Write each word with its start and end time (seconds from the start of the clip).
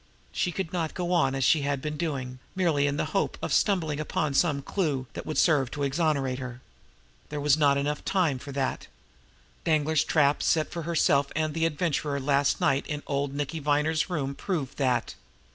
She 0.31 0.51
could 0.51 0.73
not 0.73 0.95
go 0.95 1.11
on 1.11 1.35
as 1.35 1.43
she 1.43 1.61
had 1.61 1.79
been 1.79 1.95
doing, 1.95 2.39
merely 2.55 2.87
in 2.87 2.97
the 2.97 3.05
hope 3.13 3.37
of 3.39 3.53
stumbling 3.53 3.99
upon 3.99 4.33
some 4.33 4.63
clew 4.63 5.05
that 5.13 5.27
would 5.27 5.37
serve 5.37 5.69
to 5.69 5.83
exonerate 5.83 6.39
her. 6.39 6.59
There 7.29 7.39
was 7.39 7.55
not 7.55 7.75
time 7.75 7.81
enough 8.37 8.41
for 8.43 8.51
that. 8.51 8.87
Danglar's 9.63 10.03
trap 10.03 10.41
set 10.41 10.71
for 10.71 10.81
herself 10.81 11.31
and 11.35 11.53
the 11.53 11.67
Adventurer 11.67 12.19
last 12.19 12.59
night 12.59 12.87
in 12.87 13.03
old 13.05 13.35
Nicky 13.35 13.59
Viner's 13.59 14.09
room 14.09 14.33
proved 14.33 14.79
that. 14.79 15.13